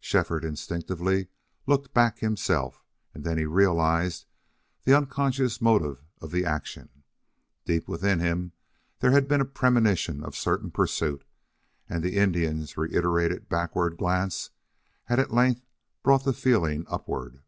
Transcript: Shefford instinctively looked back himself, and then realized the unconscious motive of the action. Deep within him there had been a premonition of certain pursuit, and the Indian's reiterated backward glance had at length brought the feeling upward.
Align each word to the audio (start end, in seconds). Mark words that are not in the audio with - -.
Shefford 0.00 0.44
instinctively 0.44 1.28
looked 1.66 1.94
back 1.94 2.18
himself, 2.18 2.84
and 3.14 3.24
then 3.24 3.38
realized 3.48 4.26
the 4.84 4.92
unconscious 4.94 5.62
motive 5.62 6.04
of 6.20 6.30
the 6.30 6.44
action. 6.44 7.04
Deep 7.64 7.88
within 7.88 8.20
him 8.20 8.52
there 9.00 9.12
had 9.12 9.26
been 9.26 9.40
a 9.40 9.46
premonition 9.46 10.22
of 10.22 10.36
certain 10.36 10.70
pursuit, 10.70 11.24
and 11.88 12.02
the 12.04 12.18
Indian's 12.18 12.76
reiterated 12.76 13.48
backward 13.48 13.96
glance 13.96 14.50
had 15.04 15.18
at 15.18 15.32
length 15.32 15.64
brought 16.02 16.24
the 16.24 16.34
feeling 16.34 16.84
upward. 16.90 17.42